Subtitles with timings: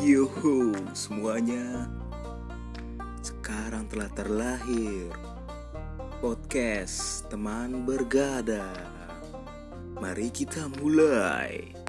[0.00, 1.84] Yuhu semuanya.
[3.20, 5.12] Sekarang telah terlahir
[6.24, 8.64] Podcast teman bergada.
[10.00, 11.79] Mari kita mulai.